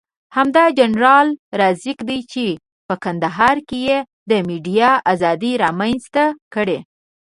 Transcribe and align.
همدا 0.35 0.65
جنرال 0.77 1.27
رازق 1.59 1.97
دی 2.09 2.19
چې 2.31 2.45
په 2.87 2.95
کندهار 3.03 3.57
کې 3.67 3.77
یې 3.87 3.97
د 4.29 4.31
ميډيا 4.49 4.91
ازادي 5.11 5.53
رامنځته 5.63 6.25
کړې. 6.53 6.79